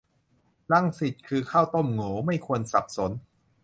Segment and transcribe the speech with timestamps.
[0.71, 3.11] รังสิตคือข้าวต้มโหงว ไม่ควรสับสน